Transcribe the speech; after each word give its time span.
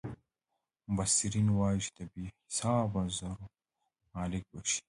مبصرین 0.93 1.47
یې 1.51 1.55
وايي 1.57 1.79
چې 1.85 1.91
د 1.97 1.99
بې 2.11 2.25
حسابه 2.43 3.01
زرو 3.17 3.45
مالک 4.13 4.43
به 4.51 4.59
شي. 4.71 4.79